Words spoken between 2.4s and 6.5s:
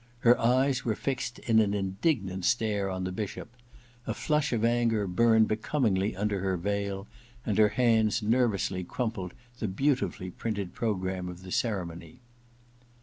stare on the Bishop; a flush of anger burned becomingly under